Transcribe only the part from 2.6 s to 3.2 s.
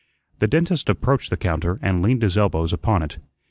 upon it.